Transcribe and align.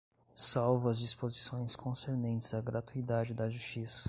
Salvo 0.33 0.89
as 0.89 0.97
disposições 0.97 1.75
concernentes 1.75 2.55
à 2.55 2.59
gratuidade 2.59 3.35
da 3.35 3.47
justiça 3.51 3.99